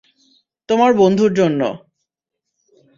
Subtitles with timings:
[0.69, 1.61] তোমার বন্ধুর জন্য।